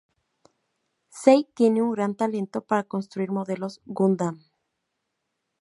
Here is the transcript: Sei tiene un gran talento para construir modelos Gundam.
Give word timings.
Sei 1.21 1.47
tiene 1.53 1.83
un 1.83 1.91
gran 1.91 2.15
talento 2.15 2.61
para 2.63 2.85
construir 2.85 3.29
modelos 3.29 3.81
Gundam. 3.85 4.43